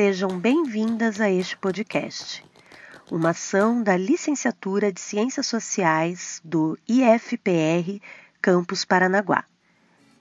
Sejam 0.00 0.38
bem-vindas 0.38 1.20
a 1.20 1.28
este 1.28 1.56
podcast, 1.56 2.44
uma 3.10 3.30
ação 3.30 3.82
da 3.82 3.96
Licenciatura 3.96 4.92
de 4.92 5.00
Ciências 5.00 5.48
Sociais 5.48 6.40
do 6.44 6.78
IFPR 6.86 8.00
Campus 8.40 8.84
Paranaguá. 8.84 9.42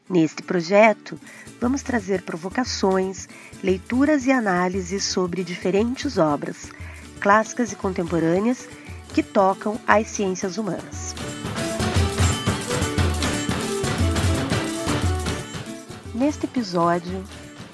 Neste 0.10 0.42
projeto, 0.42 1.20
vamos 1.62 1.84
trazer 1.84 2.24
provocações, 2.24 3.30
leituras 3.64 4.26
e 4.26 4.32
análises 4.32 5.04
sobre 5.04 5.44
diferentes 5.44 6.18
obras, 6.18 6.72
clássicas 7.20 7.72
e 7.72 7.76
contemporâneas, 7.76 8.68
que 9.14 9.22
tocam 9.22 9.80
as 9.86 10.08
ciências 10.08 10.58
humanas. 10.58 11.14
Neste 16.16 16.48
episódio, 16.48 17.24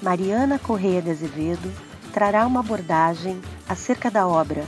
Mariana 0.02 0.58
Correia 0.58 1.00
de 1.00 1.10
Azevedo 1.10 1.72
trará 2.14 2.46
uma 2.46 2.60
abordagem 2.60 3.42
acerca 3.68 4.08
da 4.08 4.24
obra 4.28 4.64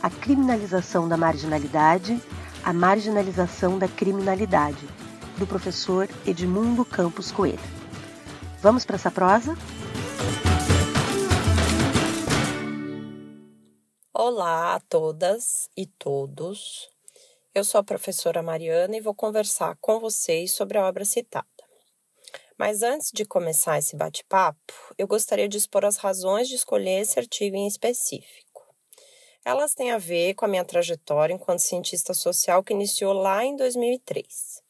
A 0.00 0.08
Criminalização 0.08 1.08
da 1.08 1.16
Marginalidade, 1.16 2.22
a 2.62 2.72
Marginalização 2.72 3.80
da 3.80 3.88
Criminalidade, 3.88 4.86
do 5.36 5.44
professor 5.44 6.08
Edmundo 6.24 6.84
Campos 6.84 7.32
Coelho. 7.32 7.58
Vamos 8.62 8.84
para 8.84 8.94
essa 8.94 9.10
prosa? 9.10 9.56
Olá 14.12 14.76
a 14.76 14.80
todas 14.80 15.68
e 15.76 15.86
todos. 15.86 16.88
Eu 17.52 17.64
sou 17.64 17.80
a 17.80 17.84
professora 17.84 18.40
Mariana 18.40 18.96
e 18.96 19.00
vou 19.00 19.14
conversar 19.16 19.76
com 19.80 19.98
vocês 19.98 20.52
sobre 20.52 20.78
a 20.78 20.86
obra 20.86 21.04
citada. 21.04 21.53
Mas 22.56 22.82
antes 22.82 23.10
de 23.12 23.24
começar 23.24 23.78
esse 23.78 23.96
bate-papo, 23.96 24.72
eu 24.96 25.06
gostaria 25.08 25.48
de 25.48 25.58
expor 25.58 25.84
as 25.84 25.96
razões 25.96 26.48
de 26.48 26.54
escolher 26.54 27.00
esse 27.00 27.18
artigo 27.18 27.56
em 27.56 27.66
específico. 27.66 28.62
Elas 29.44 29.74
têm 29.74 29.90
a 29.90 29.98
ver 29.98 30.34
com 30.34 30.44
a 30.44 30.48
minha 30.48 30.64
trajetória 30.64 31.34
enquanto 31.34 31.58
cientista 31.58 32.14
social 32.14 32.62
que 32.62 32.72
iniciou 32.72 33.12
lá 33.12 33.44
em 33.44 33.56
2003. 33.56 34.62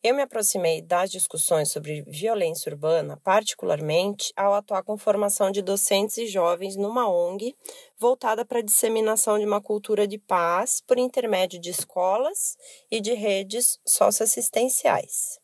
Eu 0.00 0.14
me 0.14 0.22
aproximei 0.22 0.80
das 0.80 1.10
discussões 1.10 1.72
sobre 1.72 2.02
violência 2.02 2.70
urbana, 2.70 3.20
particularmente 3.24 4.32
ao 4.36 4.54
atuar 4.54 4.84
com 4.84 4.96
formação 4.96 5.50
de 5.50 5.60
docentes 5.60 6.18
e 6.18 6.26
jovens 6.26 6.76
numa 6.76 7.10
ONG 7.10 7.54
voltada 7.98 8.44
para 8.44 8.60
a 8.60 8.62
disseminação 8.62 9.40
de 9.40 9.44
uma 9.44 9.60
cultura 9.60 10.06
de 10.06 10.16
paz 10.16 10.80
por 10.80 10.98
intermédio 10.98 11.60
de 11.60 11.70
escolas 11.70 12.56
e 12.88 13.00
de 13.00 13.12
redes 13.12 13.80
socioassistenciais. 13.84 15.40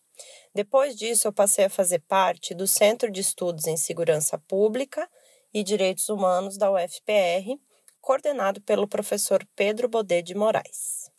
Depois 0.54 0.94
disso, 0.94 1.26
eu 1.26 1.32
passei 1.32 1.64
a 1.64 1.70
fazer 1.70 1.98
parte 1.98 2.54
do 2.54 2.64
Centro 2.64 3.10
de 3.10 3.20
Estudos 3.20 3.66
em 3.66 3.76
Segurança 3.76 4.38
Pública 4.38 5.10
e 5.52 5.64
Direitos 5.64 6.08
Humanos 6.08 6.56
da 6.56 6.70
UFPR, 6.70 7.58
coordenado 8.00 8.60
pelo 8.60 8.86
professor 8.86 9.44
Pedro 9.56 9.88
Bodê 9.88 10.22
de 10.22 10.32
Moraes. 10.32 11.10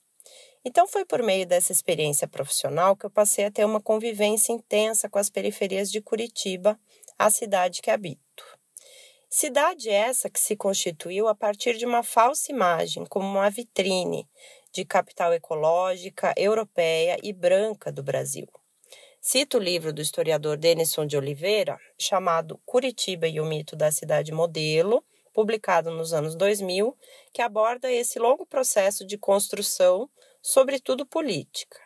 Então, 0.63 0.87
foi 0.87 1.03
por 1.03 1.21
meio 1.21 1.45
dessa 1.45 1.73
experiência 1.73 2.29
profissional 2.29 2.95
que 2.95 3.05
eu 3.05 3.09
passei 3.09 3.43
a 3.43 3.51
ter 3.51 3.65
uma 3.65 3.81
convivência 3.81 4.53
intensa 4.53 5.09
com 5.09 5.19
as 5.19 5.29
periferias 5.29 5.91
de 5.91 5.99
Curitiba, 5.99 6.79
a 7.19 7.29
cidade 7.29 7.81
que 7.81 7.91
habito. 7.91 8.57
Cidade 9.29 9.89
essa 9.89 10.29
que 10.29 10.39
se 10.39 10.55
constituiu 10.55 11.27
a 11.27 11.35
partir 11.35 11.75
de 11.75 11.85
uma 11.85 12.03
falsa 12.03 12.53
imagem, 12.53 13.05
como 13.05 13.27
uma 13.27 13.49
vitrine 13.49 14.29
de 14.71 14.85
capital 14.85 15.33
ecológica, 15.33 16.33
europeia 16.37 17.17
e 17.21 17.33
branca 17.33 17.91
do 17.91 18.01
Brasil. 18.01 18.47
Cito 19.27 19.57
o 19.57 19.59
livro 19.59 19.91
do 19.91 20.03
historiador 20.03 20.55
Denison 20.55 21.03
de 21.03 21.17
Oliveira, 21.17 21.79
chamado 21.97 22.61
Curitiba 22.63 23.27
e 23.27 23.41
o 23.41 23.45
Mito 23.45 23.75
da 23.75 23.91
Cidade 23.91 24.31
Modelo, 24.31 25.03
publicado 25.33 25.89
nos 25.89 26.13
anos 26.13 26.35
2000, 26.35 26.95
que 27.33 27.41
aborda 27.41 27.91
esse 27.91 28.19
longo 28.19 28.45
processo 28.45 29.03
de 29.03 29.17
construção, 29.17 30.07
sobretudo 30.43 31.07
política. 31.07 31.79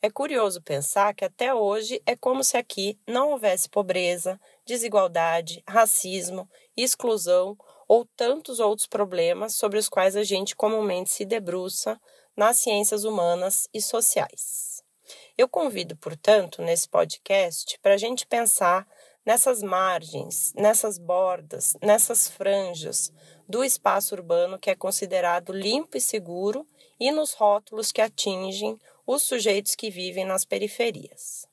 É 0.00 0.08
curioso 0.08 0.62
pensar 0.62 1.14
que 1.14 1.26
até 1.26 1.52
hoje 1.52 2.00
é 2.06 2.16
como 2.16 2.42
se 2.42 2.56
aqui 2.56 2.98
não 3.06 3.32
houvesse 3.32 3.68
pobreza, 3.68 4.40
desigualdade, 4.64 5.62
racismo, 5.68 6.48
exclusão 6.74 7.54
ou 7.86 8.06
tantos 8.16 8.60
outros 8.60 8.88
problemas 8.88 9.56
sobre 9.56 9.78
os 9.78 9.90
quais 9.90 10.16
a 10.16 10.24
gente 10.24 10.56
comumente 10.56 11.10
se 11.10 11.26
debruça 11.26 12.00
nas 12.34 12.56
ciências 12.56 13.04
humanas 13.04 13.68
e 13.74 13.82
sociais. 13.82 14.71
Eu 15.36 15.48
convido, 15.48 15.96
portanto, 15.96 16.60
nesse 16.60 16.88
podcast 16.88 17.78
para 17.80 17.94
a 17.94 17.98
gente 17.98 18.26
pensar 18.26 18.86
nessas 19.24 19.62
margens, 19.62 20.52
nessas 20.54 20.98
bordas, 20.98 21.76
nessas 21.80 22.28
franjas 22.28 23.12
do 23.48 23.64
espaço 23.64 24.14
urbano 24.14 24.58
que 24.58 24.70
é 24.70 24.74
considerado 24.74 25.52
limpo 25.52 25.96
e 25.96 26.00
seguro 26.00 26.66
e 26.98 27.10
nos 27.10 27.32
rótulos 27.32 27.90
que 27.90 28.00
atingem 28.00 28.78
os 29.06 29.22
sujeitos 29.22 29.74
que 29.74 29.90
vivem 29.90 30.24
nas 30.24 30.44
periferias. 30.44 31.46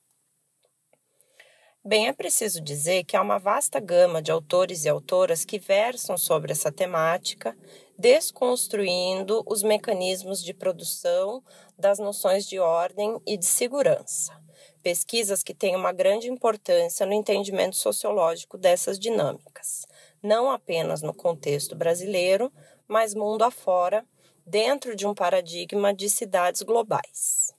Bem, 1.84 2.08
é 2.08 2.14
preciso 2.14 2.62
dizer 2.62 3.06
que 3.06 3.16
há 3.16 3.22
uma 3.22 3.40
vasta 3.40 3.80
gama 3.80 4.22
de 4.22 4.32
autores 4.32 4.84
e 4.84 4.90
autoras 4.90 5.46
que 5.46 5.58
versam 5.58 6.18
sobre 6.18 6.52
essa 6.52 6.72
temática, 6.72 7.58
desconstruindo 8.00 9.44
os 9.46 9.62
mecanismos 9.62 10.42
de 10.42 10.54
produção 10.54 11.44
das 11.78 12.00
noções 12.00 12.48
de 12.48 12.58
ordem 12.58 13.20
e 13.28 13.38
de 13.38 13.46
segurança. 13.46 14.34
Pesquisas 14.82 15.44
que 15.44 15.54
têm 15.54 15.76
uma 15.76 15.92
grande 15.92 16.30
importância 16.30 17.06
no 17.06 17.12
entendimento 17.12 17.76
sociológico 17.76 18.58
dessas 18.58 18.98
dinâmicas, 18.98 19.86
não 20.24 20.50
apenas 20.50 21.02
no 21.02 21.14
contexto 21.14 21.76
brasileiro, 21.76 22.50
mas 22.88 23.14
mundo 23.14 23.44
afora, 23.44 24.06
dentro 24.46 24.96
de 24.96 25.06
um 25.06 25.14
paradigma 25.14 25.94
de 25.94 26.10
cidades 26.10 26.62
globais. 26.62 27.54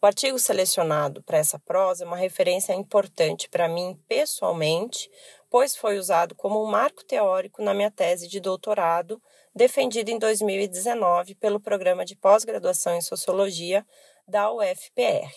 O 0.00 0.06
artigo 0.06 0.38
selecionado 0.38 1.22
para 1.22 1.38
essa 1.38 1.58
prosa 1.58 2.04
é 2.04 2.06
uma 2.06 2.16
referência 2.16 2.72
importante 2.72 3.50
para 3.50 3.68
mim 3.68 4.00
pessoalmente, 4.08 5.10
pois 5.50 5.76
foi 5.76 5.98
usado 5.98 6.34
como 6.34 6.62
um 6.62 6.66
marco 6.66 7.04
teórico 7.04 7.62
na 7.62 7.74
minha 7.74 7.90
tese 7.90 8.26
de 8.26 8.40
doutorado, 8.40 9.20
defendida 9.54 10.10
em 10.10 10.18
2019 10.18 11.36
pelo 11.36 11.60
programa 11.60 12.04
de 12.04 12.16
pós-graduação 12.16 12.96
em 12.96 13.00
sociologia 13.00 13.86
da 14.26 14.52
UFPR. 14.52 15.32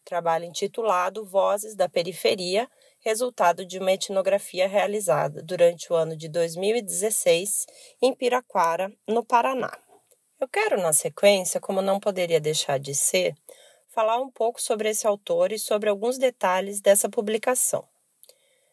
O 0.00 0.04
trabalho 0.04 0.46
intitulado 0.46 1.24
Vozes 1.24 1.74
da 1.74 1.88
Periferia, 1.88 2.68
resultado 3.00 3.66
de 3.66 3.78
uma 3.78 3.92
etnografia 3.92 4.66
realizada 4.66 5.42
durante 5.42 5.92
o 5.92 5.96
ano 5.96 6.16
de 6.16 6.28
2016 6.28 7.66
em 8.00 8.14
Piraquara, 8.14 8.90
no 9.06 9.22
Paraná. 9.22 9.76
Eu 10.40 10.48
quero, 10.48 10.80
na 10.80 10.92
sequência, 10.92 11.60
como 11.60 11.82
não 11.82 12.00
poderia 12.00 12.40
deixar 12.40 12.78
de 12.78 12.94
ser, 12.94 13.34
falar 13.88 14.18
um 14.18 14.30
pouco 14.30 14.62
sobre 14.62 14.88
esse 14.88 15.06
autor 15.06 15.52
e 15.52 15.58
sobre 15.58 15.90
alguns 15.90 16.16
detalhes 16.16 16.80
dessa 16.80 17.08
publicação. 17.08 17.86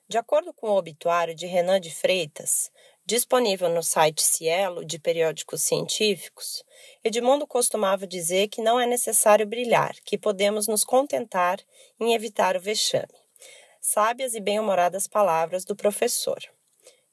De 0.07 0.19
acordo 0.19 0.53
com 0.53 0.69
o 0.69 0.77
obituário 0.77 1.33
de 1.33 1.47
Renan 1.47 1.81
de 1.81 1.89
Freitas, 1.89 2.72
disponível 3.05 3.69
no 3.69 3.83
site 3.83 4.21
Cielo 4.21 4.83
de 4.83 4.97
periódicos 4.97 5.61
científicos, 5.61 6.63
Edmundo 7.03 7.45
costumava 7.45 8.07
dizer 8.07 8.47
que 8.47 8.61
não 8.61 8.79
é 8.79 8.88
necessário 8.88 9.45
brilhar, 9.45 9.95
que 10.03 10.17
podemos 10.17 10.67
nos 10.67 10.83
contentar 10.83 11.59
em 11.99 12.13
evitar 12.15 12.57
o 12.57 12.59
vexame. 12.59 13.13
Sábias 13.79 14.33
e 14.33 14.39
bem-humoradas 14.39 15.07
palavras 15.07 15.63
do 15.63 15.75
professor. 15.75 16.39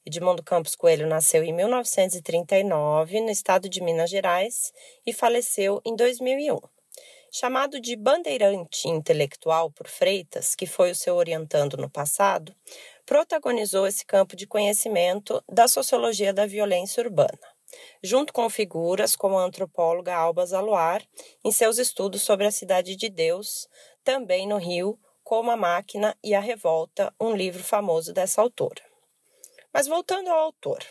Edmundo 0.05 0.43
Campos 0.43 0.75
Coelho 0.75 1.07
nasceu 1.07 1.45
em 1.45 1.53
1939, 1.53 3.21
no 3.21 3.31
estado 3.31 3.69
de 3.69 3.83
Minas 3.83 4.11
Gerais, 4.11 4.73
e 5.07 5.13
faleceu 5.13 5.81
em 5.85 5.95
2001. 5.95 6.59
Chamado 7.31 7.81
de 7.81 7.97
bandeirante 7.97 8.89
intelectual 8.89 9.71
por 9.71 9.89
Freitas, 9.89 10.55
que 10.55 10.67
foi 10.67 10.91
o 10.91 10.95
seu 10.95 11.15
orientando 11.17 11.77
no 11.77 11.89
passado, 11.89 12.55
protagonizou 13.13 13.87
esse 13.87 14.07
campo 14.07 14.35
de 14.35 14.47
conhecimento 14.47 15.45
da 15.47 15.69
sociologia 15.69 16.33
da 16.33 16.47
violência 16.47 17.05
urbana, 17.05 17.47
junto 18.03 18.33
com 18.33 18.49
figuras 18.49 19.15
como 19.15 19.39
a 19.39 19.45
antropóloga 19.45 20.17
Alba 20.17 20.47
Zaluar, 20.47 21.07
em 21.45 21.53
seus 21.53 21.77
estudos 21.77 22.23
sobre 22.23 22.47
a 22.47 22.51
Cidade 22.51 22.97
de 22.97 23.11
Deus, 23.11 23.69
também 24.03 24.49
no 24.49 24.57
Rio, 24.57 24.99
como 25.23 25.51
a 25.51 25.59
Máquina 25.59 26.17
e 26.25 26.35
a 26.35 26.41
Revolta, 26.41 27.15
um 27.21 27.37
livro 27.37 27.63
famoso 27.63 28.15
dessa 28.15 28.41
autora. 28.41 28.83
Mas 29.75 29.87
voltando 29.87 30.31
ao 30.31 30.39
autor, 30.39 30.83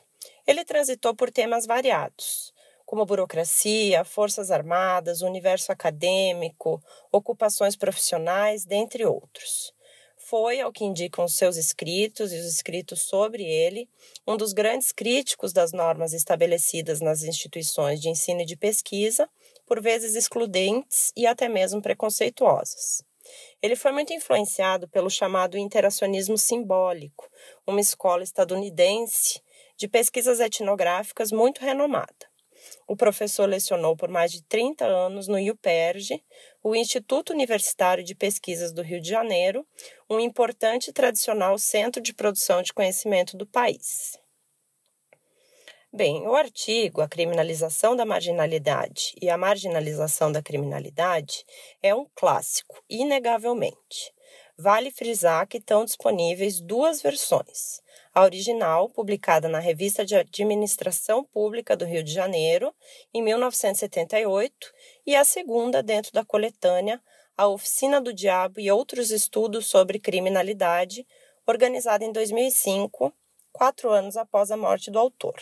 ele 0.46 0.64
transitou 0.64 1.16
por 1.16 1.32
temas 1.32 1.66
variados, 1.66 2.54
como 2.86 3.04
burocracia, 3.04 4.06
forças 4.06 4.52
armadas, 4.52 5.24
universo 5.24 5.72
acadêmico, 5.72 6.80
ocupações 7.12 7.76
profissionais, 7.76 8.64
dentre 8.64 9.08
outros. 9.08 9.74
Foi, 10.32 10.62
ao 10.62 10.72
que 10.72 10.86
indicam 10.86 11.26
os 11.26 11.34
seus 11.34 11.58
escritos 11.58 12.32
e 12.32 12.38
os 12.38 12.46
escritos 12.46 13.02
sobre 13.02 13.44
ele, 13.44 13.90
um 14.26 14.38
dos 14.38 14.54
grandes 14.54 14.94
críticos 14.94 15.52
das 15.52 15.74
normas 15.74 16.14
estabelecidas 16.14 17.02
nas 17.02 17.24
instituições 17.24 18.00
de 18.00 18.08
ensino 18.08 18.40
e 18.40 18.46
de 18.46 18.56
pesquisa, 18.56 19.30
por 19.66 19.82
vezes 19.82 20.16
excludentes 20.16 21.12
e 21.18 21.28
até 21.28 21.50
mesmo 21.50 21.82
preconceituosas. 21.82 23.04
Ele 23.62 23.76
foi 23.76 23.92
muito 23.92 24.14
influenciado 24.14 24.88
pelo 24.88 25.10
chamado 25.10 25.58
interacionismo 25.58 26.38
simbólico, 26.38 27.30
uma 27.68 27.82
escola 27.82 28.24
estadunidense 28.24 29.42
de 29.76 29.90
pesquisas 29.90 30.40
etnográficas 30.40 31.34
muito 31.34 31.60
renomada. 31.60 32.31
O 32.88 32.96
professor 32.96 33.48
lecionou 33.48 33.96
por 33.96 34.10
mais 34.10 34.32
de 34.32 34.44
30 34.44 34.86
anos 34.86 35.28
no 35.28 35.40
IUPERJ, 35.40 36.24
o 36.64 36.76
Instituto 36.76 37.32
Universitário 37.34 38.04
de 38.04 38.16
Pesquisas 38.16 38.72
do 38.72 38.82
Rio 38.82 39.02
de 39.02 39.10
Janeiro, 39.10 39.66
um 40.10 40.20
importante 40.20 40.90
e 40.90 40.94
tradicional 40.94 41.58
centro 41.58 42.02
de 42.02 42.14
produção 42.14 42.62
de 42.62 42.74
conhecimento 42.74 43.38
do 43.38 43.46
país. 43.46 44.20
Bem, 45.94 46.26
o 46.26 46.36
artigo 46.36 47.02
A 47.02 47.08
Criminalização 47.08 47.98
da 47.98 48.06
Marginalidade 48.06 49.14
e 49.22 49.30
a 49.30 49.38
Marginalização 49.38 50.32
da 50.32 50.42
Criminalidade 50.42 51.44
é 51.84 51.94
um 51.94 52.06
clássico, 52.16 52.82
inegavelmente. 52.90 54.14
Vale 54.58 54.90
frisar 54.90 55.46
que 55.48 55.58
estão 55.58 55.84
disponíveis 55.84 56.62
duas 56.62 57.02
versões 57.02 57.82
a 58.14 58.24
original, 58.24 58.90
publicada 58.90 59.48
na 59.48 59.60
Revista 59.60 60.06
de 60.06 60.16
Administração 60.16 61.24
Pública 61.24 61.76
do 61.78 61.86
Rio 61.86 62.04
de 62.04 62.12
Janeiro, 62.12 62.74
em 63.14 63.22
1978, 63.22 64.74
e 65.06 65.16
a 65.16 65.24
segunda 65.24 65.82
dentro 65.82 66.12
da 66.12 66.26
coletânea 66.26 67.02
A 67.38 67.48
Oficina 67.48 68.02
do 68.02 68.14
Diabo 68.14 68.60
e 68.60 68.70
Outros 68.70 69.12
Estudos 69.12 69.68
sobre 69.68 70.00
Criminalidade, 70.00 71.08
organizada 71.48 72.04
em 72.04 72.12
2005, 72.12 73.14
quatro 73.52 73.90
anos 73.90 74.18
após 74.18 74.52
a 74.52 74.58
morte 74.58 74.92
do 74.92 75.00
autor. 75.00 75.36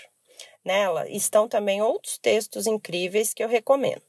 Nela 0.63 1.09
estão 1.09 1.47
também 1.47 1.81
outros 1.81 2.17
textos 2.17 2.67
incríveis 2.67 3.33
que 3.33 3.43
eu 3.43 3.47
recomendo. 3.47 4.03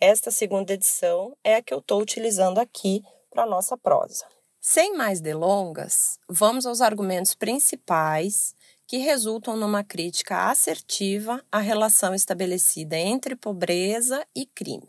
Esta 0.00 0.30
segunda 0.30 0.72
edição 0.72 1.36
é 1.44 1.56
a 1.56 1.62
que 1.62 1.72
eu 1.72 1.78
estou 1.78 2.00
utilizando 2.00 2.58
aqui 2.58 3.02
para 3.30 3.42
a 3.42 3.46
nossa 3.46 3.76
prosa. 3.76 4.26
Sem 4.62 4.94
mais 4.94 5.22
delongas, 5.22 6.18
vamos 6.28 6.66
aos 6.66 6.82
argumentos 6.82 7.34
principais 7.34 8.54
que 8.86 8.98
resultam 8.98 9.56
numa 9.56 9.82
crítica 9.82 10.50
assertiva 10.50 11.42
à 11.50 11.60
relação 11.60 12.14
estabelecida 12.14 12.94
entre 12.94 13.34
pobreza 13.34 14.22
e 14.36 14.44
crime. 14.44 14.86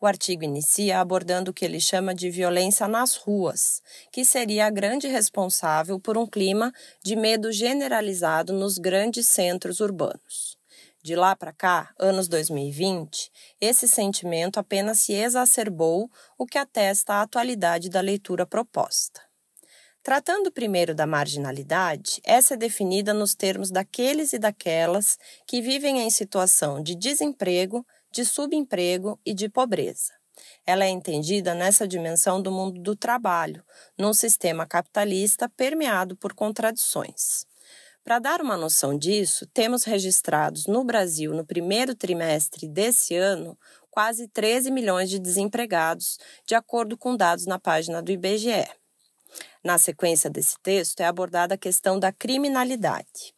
O 0.00 0.06
artigo 0.06 0.44
inicia 0.44 0.98
abordando 0.98 1.50
o 1.50 1.54
que 1.54 1.62
ele 1.62 1.78
chama 1.78 2.14
de 2.14 2.30
violência 2.30 2.88
nas 2.88 3.16
ruas, 3.16 3.82
que 4.10 4.24
seria 4.24 4.64
a 4.64 4.70
grande 4.70 5.08
responsável 5.08 6.00
por 6.00 6.16
um 6.16 6.26
clima 6.26 6.72
de 7.02 7.14
medo 7.14 7.52
generalizado 7.52 8.54
nos 8.54 8.78
grandes 8.78 9.28
centros 9.28 9.80
urbanos. 9.80 10.56
De 11.04 11.14
lá 11.14 11.36
para 11.36 11.52
cá, 11.52 11.92
anos 11.98 12.28
2020, 12.28 13.30
esse 13.60 13.86
sentimento 13.86 14.58
apenas 14.58 15.00
se 15.00 15.12
exacerbou, 15.12 16.10
o 16.38 16.46
que 16.46 16.56
atesta 16.56 17.12
a 17.12 17.20
atualidade 17.20 17.90
da 17.90 18.00
leitura 18.00 18.46
proposta. 18.46 19.20
Tratando 20.02 20.50
primeiro 20.50 20.94
da 20.94 21.06
marginalidade, 21.06 22.22
essa 22.24 22.54
é 22.54 22.56
definida 22.56 23.12
nos 23.12 23.34
termos 23.34 23.70
daqueles 23.70 24.32
e 24.32 24.38
daquelas 24.38 25.18
que 25.46 25.60
vivem 25.60 26.00
em 26.00 26.08
situação 26.08 26.82
de 26.82 26.94
desemprego, 26.94 27.86
de 28.10 28.24
subemprego 28.24 29.20
e 29.26 29.34
de 29.34 29.46
pobreza. 29.50 30.14
Ela 30.64 30.86
é 30.86 30.88
entendida 30.88 31.54
nessa 31.54 31.86
dimensão 31.86 32.40
do 32.40 32.50
mundo 32.50 32.80
do 32.80 32.96
trabalho, 32.96 33.62
num 33.98 34.14
sistema 34.14 34.66
capitalista 34.66 35.50
permeado 35.50 36.16
por 36.16 36.32
contradições. 36.32 37.44
Para 38.04 38.18
dar 38.18 38.42
uma 38.42 38.54
noção 38.54 38.98
disso, 38.98 39.46
temos 39.46 39.84
registrados 39.84 40.66
no 40.66 40.84
Brasil, 40.84 41.32
no 41.32 41.42
primeiro 41.42 41.94
trimestre 41.94 42.68
desse 42.68 43.16
ano, 43.16 43.58
quase 43.90 44.28
13 44.28 44.70
milhões 44.70 45.08
de 45.08 45.18
desempregados, 45.18 46.18
de 46.46 46.54
acordo 46.54 46.98
com 46.98 47.16
dados 47.16 47.46
na 47.46 47.58
página 47.58 48.02
do 48.02 48.12
IBGE. 48.12 48.68
Na 49.64 49.78
sequência 49.78 50.28
desse 50.28 50.56
texto 50.62 51.00
é 51.00 51.06
abordada 51.06 51.54
a 51.54 51.58
questão 51.58 51.98
da 51.98 52.12
criminalidade. 52.12 53.33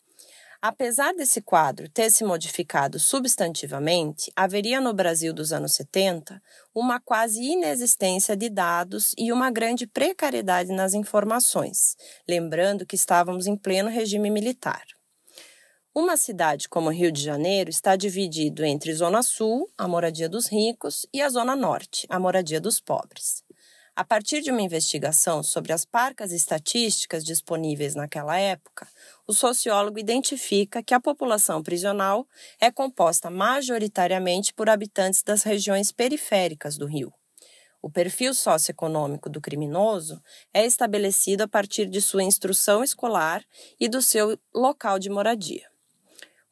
Apesar 0.69 1.15
desse 1.15 1.41
quadro 1.41 1.89
ter 1.89 2.11
se 2.11 2.25
modificado 2.25 2.99
substantivamente, 2.99 4.33
haveria 4.35 4.81
no 4.81 4.93
Brasil 4.93 5.33
dos 5.33 5.53
anos 5.53 5.75
70 5.75 6.43
uma 6.75 6.99
quase 6.99 7.41
inexistência 7.41 8.37
de 8.37 8.49
dados 8.49 9.15
e 9.17 9.31
uma 9.31 9.49
grande 9.49 9.87
precariedade 9.87 10.73
nas 10.73 10.93
informações, 10.93 11.97
lembrando 12.29 12.85
que 12.85 12.97
estávamos 12.97 13.47
em 13.47 13.55
pleno 13.55 13.89
regime 13.89 14.29
militar. 14.29 14.83
Uma 15.95 16.17
cidade 16.17 16.69
como 16.69 16.91
Rio 16.91 17.13
de 17.13 17.23
Janeiro 17.23 17.71
está 17.71 17.95
dividido 17.95 18.65
entre 18.65 18.93
Zona 18.93 19.23
Sul, 19.23 19.71
a 19.79 19.87
moradia 19.87 20.29
dos 20.29 20.49
ricos, 20.49 21.07
e 21.15 21.23
a 21.23 21.29
Zona 21.29 21.55
Norte, 21.55 22.09
a 22.11 22.19
moradia 22.19 22.61
dos 22.61 22.81
pobres. 22.81 23.46
A 23.97 24.05
partir 24.05 24.43
de 24.43 24.51
uma 24.51 24.61
investigação 24.61 25.43
sobre 25.43 25.73
as 25.73 25.87
parcas 25.87 26.31
estatísticas 26.31 27.25
disponíveis 27.25 27.95
naquela 27.95 28.39
época, 28.39 28.87
o 29.27 29.33
sociólogo 29.33 29.99
identifica 29.99 30.83
que 30.83 30.93
a 30.93 31.01
população 31.01 31.63
prisional 31.63 32.29
é 32.61 32.71
composta 32.71 33.31
majoritariamente 33.31 34.53
por 34.53 34.69
habitantes 34.69 35.23
das 35.23 35.45
regiões 35.45 35.93
periféricas 35.93 36.77
do 36.77 36.85
Rio. 36.85 37.11
O 37.81 37.89
perfil 37.89 38.35
socioeconômico 38.35 39.31
do 39.31 39.41
criminoso 39.41 40.23
é 40.53 40.67
estabelecido 40.67 41.45
a 41.45 41.49
partir 41.49 41.87
de 41.87 42.03
sua 42.03 42.23
instrução 42.23 42.85
escolar 42.85 43.43
e 43.81 43.89
do 43.89 44.03
seu 44.03 44.39
local 44.55 44.99
de 44.99 45.09
moradia. 45.09 45.71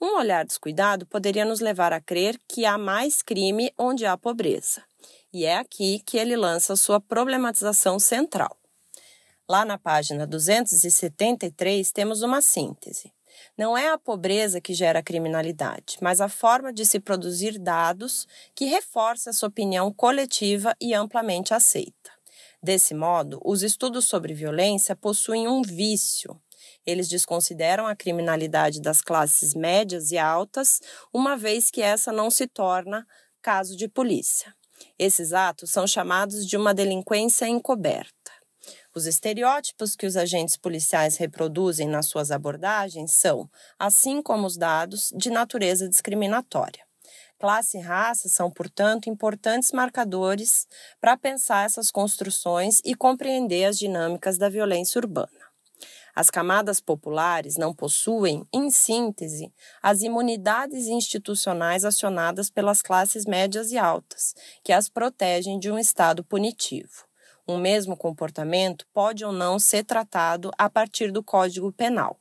Um 0.00 0.16
olhar 0.16 0.46
descuidado 0.46 1.04
poderia 1.04 1.44
nos 1.44 1.60
levar 1.60 1.92
a 1.92 2.00
crer 2.00 2.38
que 2.48 2.64
há 2.64 2.78
mais 2.78 3.20
crime 3.20 3.70
onde 3.76 4.06
há 4.06 4.16
pobreza. 4.16 4.82
E 5.34 5.44
é 5.44 5.56
aqui 5.56 5.98
que 5.98 6.16
ele 6.16 6.36
lança 6.36 6.76
sua 6.76 7.00
problematização 7.00 7.98
central. 7.98 8.56
Lá 9.48 9.64
na 9.64 9.76
página 9.76 10.28
273 10.28 11.90
temos 11.90 12.22
uma 12.22 12.40
síntese. 12.40 13.12
Não 13.58 13.76
é 13.76 13.88
a 13.88 13.98
pobreza 13.98 14.60
que 14.60 14.72
gera 14.72 15.00
a 15.00 15.02
criminalidade, 15.02 15.96
mas 16.00 16.20
a 16.20 16.28
forma 16.28 16.72
de 16.72 16.86
se 16.86 17.00
produzir 17.00 17.58
dados 17.58 18.28
que 18.54 18.66
reforça 18.66 19.30
essa 19.30 19.44
opinião 19.44 19.92
coletiva 19.92 20.72
e 20.80 20.94
amplamente 20.94 21.52
aceita. 21.52 22.12
Desse 22.62 22.94
modo, 22.94 23.40
os 23.44 23.64
estudos 23.64 24.06
sobre 24.06 24.32
violência 24.32 24.94
possuem 24.94 25.48
um 25.48 25.62
vício. 25.62 26.40
Eles 26.86 27.08
desconsideram 27.08 27.88
a 27.88 27.96
criminalidade 27.96 28.80
das 28.80 29.02
classes 29.02 29.52
médias 29.52 30.12
e 30.12 30.16
altas, 30.16 30.80
uma 31.12 31.36
vez 31.36 31.72
que 31.72 31.82
essa 31.82 32.12
não 32.12 32.30
se 32.30 32.46
torna 32.46 33.04
caso 33.42 33.76
de 33.76 33.88
polícia. 33.88 34.54
Esses 34.98 35.32
atos 35.32 35.70
são 35.70 35.86
chamados 35.86 36.46
de 36.46 36.56
uma 36.56 36.74
delinquência 36.74 37.46
encoberta. 37.46 38.32
Os 38.94 39.06
estereótipos 39.06 39.96
que 39.96 40.06
os 40.06 40.16
agentes 40.16 40.56
policiais 40.56 41.16
reproduzem 41.16 41.88
nas 41.88 42.06
suas 42.06 42.30
abordagens 42.30 43.12
são, 43.12 43.50
assim 43.78 44.22
como 44.22 44.46
os 44.46 44.56
dados, 44.56 45.12
de 45.16 45.30
natureza 45.30 45.88
discriminatória. 45.88 46.84
Classe 47.38 47.78
e 47.78 47.80
raça 47.80 48.28
são, 48.28 48.50
portanto, 48.50 49.10
importantes 49.10 49.72
marcadores 49.72 50.66
para 51.00 51.16
pensar 51.16 51.66
essas 51.66 51.90
construções 51.90 52.80
e 52.84 52.94
compreender 52.94 53.64
as 53.64 53.76
dinâmicas 53.76 54.38
da 54.38 54.48
violência 54.48 54.98
urbana. 54.98 55.43
As 56.14 56.30
camadas 56.30 56.80
populares 56.80 57.56
não 57.56 57.74
possuem, 57.74 58.46
em 58.52 58.70
síntese, 58.70 59.52
as 59.82 60.02
imunidades 60.02 60.86
institucionais 60.86 61.84
acionadas 61.84 62.48
pelas 62.48 62.80
classes 62.80 63.26
médias 63.26 63.72
e 63.72 63.78
altas, 63.78 64.34
que 64.62 64.72
as 64.72 64.88
protegem 64.88 65.58
de 65.58 65.70
um 65.70 65.78
Estado 65.78 66.22
punitivo. 66.22 67.04
Um 67.46 67.58
mesmo 67.58 67.96
comportamento 67.96 68.86
pode 68.94 69.24
ou 69.24 69.32
não 69.32 69.58
ser 69.58 69.84
tratado 69.84 70.50
a 70.56 70.70
partir 70.70 71.10
do 71.10 71.22
Código 71.22 71.72
Penal. 71.72 72.18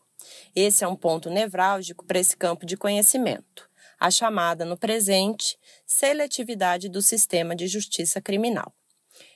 Esse 0.56 0.84
é 0.84 0.88
um 0.88 0.96
ponto 0.96 1.30
nevrálgico 1.30 2.04
para 2.04 2.20
esse 2.20 2.36
campo 2.36 2.66
de 2.66 2.76
conhecimento, 2.76 3.70
a 4.00 4.10
chamada, 4.10 4.66
no 4.66 4.78
presente, 4.78 5.58
seletividade 5.86 6.90
do 6.90 7.02
sistema 7.02 7.56
de 7.56 7.68
justiça 7.68 8.20
criminal. 8.20 8.74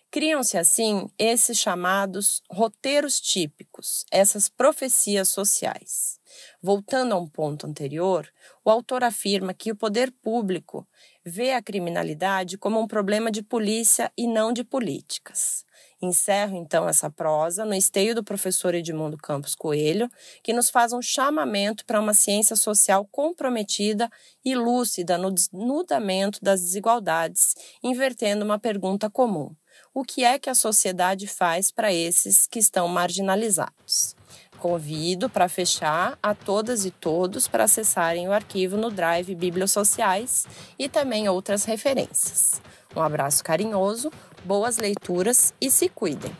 Criam-se 0.09 0.57
assim 0.57 1.09
esses 1.19 1.57
chamados 1.57 2.41
roteiros 2.49 3.19
típicos, 3.19 4.05
essas 4.09 4.47
profecias 4.47 5.27
sociais. 5.27 6.17
Voltando 6.61 7.13
a 7.13 7.17
um 7.17 7.27
ponto 7.27 7.67
anterior, 7.67 8.25
o 8.63 8.69
autor 8.69 9.03
afirma 9.03 9.53
que 9.53 9.69
o 9.69 9.75
poder 9.75 10.11
público 10.11 10.87
vê 11.25 11.51
a 11.51 11.61
criminalidade 11.61 12.57
como 12.57 12.79
um 12.79 12.87
problema 12.87 13.29
de 13.29 13.43
polícia 13.43 14.09
e 14.17 14.27
não 14.27 14.53
de 14.53 14.63
políticas. 14.63 15.65
Encerro 16.01 16.55
então 16.55 16.87
essa 16.87 17.09
prosa 17.09 17.65
no 17.65 17.73
esteio 17.73 18.15
do 18.15 18.23
professor 18.23 18.73
Edmundo 18.73 19.17
Campos 19.17 19.55
Coelho, 19.55 20.09
que 20.41 20.53
nos 20.53 20.69
faz 20.69 20.93
um 20.93 21.01
chamamento 21.01 21.85
para 21.85 21.99
uma 21.99 22.13
ciência 22.13 22.55
social 22.55 23.05
comprometida 23.11 24.09
e 24.43 24.55
lúcida 24.55 25.17
no 25.17 25.31
desnudamento 25.31 26.39
das 26.41 26.61
desigualdades, 26.61 27.55
invertendo 27.83 28.45
uma 28.45 28.59
pergunta 28.59 29.09
comum: 29.09 29.55
o 29.99 30.03
que 30.03 30.23
é 30.23 30.37
que 30.37 30.47
a 30.47 30.53
sociedade 30.53 31.25
faz 31.25 31.71
para 31.71 31.91
esses 31.91 32.45
que 32.45 32.59
estão 32.59 32.87
marginalizados. 32.87 34.15
Convido 34.59 35.27
para 35.27 35.49
fechar 35.49 36.15
a 36.21 36.35
todas 36.35 36.85
e 36.85 36.91
todos 36.91 37.47
para 37.47 37.63
acessarem 37.63 38.27
o 38.27 38.31
arquivo 38.31 38.77
no 38.77 38.91
Drive 38.91 39.33
Bibliosociais 39.33 40.45
e 40.77 40.87
também 40.87 41.27
outras 41.27 41.63
referências. 41.63 42.61
Um 42.95 43.01
abraço 43.01 43.43
carinhoso, 43.43 44.11
boas 44.45 44.77
leituras 44.77 45.51
e 45.59 45.71
se 45.71 45.89
cuidem! 45.89 46.31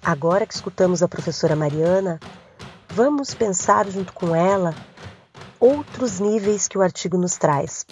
Agora 0.00 0.46
que 0.46 0.54
escutamos 0.54 1.02
a 1.02 1.08
professora 1.08 1.56
Mariana, 1.56 2.20
vamos 2.90 3.34
pensar 3.34 3.90
junto 3.90 4.12
com 4.12 4.36
ela 4.36 4.72
outros 5.62 6.18
níveis 6.18 6.66
que 6.66 6.76
o 6.76 6.82
artigo 6.82 7.16
nos 7.16 7.38
traz. 7.38 7.86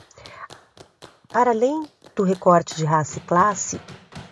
Para 1.28 1.52
além 1.52 1.88
do 2.16 2.24
recorte 2.24 2.74
de 2.74 2.84
raça 2.84 3.18
e 3.18 3.20
classe, 3.20 3.80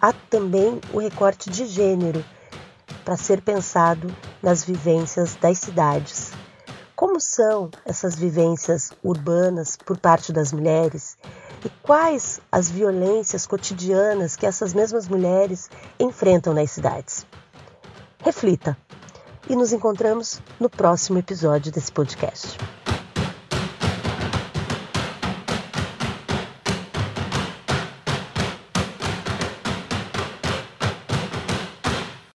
há 0.00 0.12
também 0.12 0.80
o 0.92 0.98
recorte 0.98 1.48
de 1.48 1.64
gênero 1.64 2.24
para 3.04 3.16
ser 3.16 3.40
pensado 3.40 4.12
nas 4.42 4.64
vivências 4.64 5.36
das 5.36 5.58
cidades. 5.58 6.32
Como 6.96 7.20
são 7.20 7.70
essas 7.84 8.16
vivências 8.16 8.90
urbanas 9.04 9.76
por 9.76 9.96
parte 9.96 10.32
das 10.32 10.52
mulheres 10.52 11.16
e 11.64 11.68
quais 11.80 12.40
as 12.50 12.68
violências 12.68 13.46
cotidianas 13.46 14.34
que 14.34 14.46
essas 14.46 14.74
mesmas 14.74 15.06
mulheres 15.06 15.70
enfrentam 16.00 16.52
nas 16.52 16.72
cidades? 16.72 17.24
Reflita 18.18 18.76
e 19.48 19.54
nos 19.54 19.72
encontramos 19.72 20.42
no 20.58 20.68
próximo 20.68 21.20
episódio 21.20 21.70
desse 21.70 21.92
podcast. 21.92 22.58